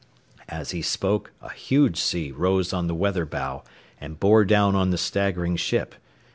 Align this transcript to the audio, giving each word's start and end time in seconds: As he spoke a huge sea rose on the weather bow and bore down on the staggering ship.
As 0.49 0.71
he 0.71 0.81
spoke 0.81 1.31
a 1.43 1.51
huge 1.53 1.99
sea 1.99 2.31
rose 2.31 2.73
on 2.73 2.87
the 2.87 2.95
weather 2.95 3.23
bow 3.23 3.63
and 3.99 4.19
bore 4.19 4.43
down 4.45 4.73
on 4.75 4.89
the 4.89 4.97
staggering 4.97 5.55
ship. 5.55 5.93